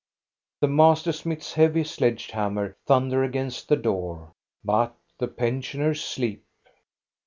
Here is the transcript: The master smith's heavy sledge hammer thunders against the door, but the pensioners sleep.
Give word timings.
The 0.61 0.67
master 0.67 1.11
smith's 1.11 1.53
heavy 1.53 1.83
sledge 1.83 2.31
hammer 2.31 2.75
thunders 2.87 3.27
against 3.29 3.69
the 3.69 3.75
door, 3.77 4.31
but 4.63 4.95
the 5.19 5.27
pensioners 5.27 6.03
sleep. 6.03 6.43